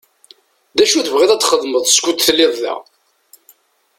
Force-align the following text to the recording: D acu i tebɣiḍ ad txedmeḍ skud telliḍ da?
D 0.77 0.79
acu 0.83 0.95
i 0.97 1.03
tebɣiḍ 1.05 1.31
ad 1.31 1.41
txedmeḍ 1.41 1.83
skud 1.89 2.17
telliḍ 2.19 2.53
da? 2.61 2.75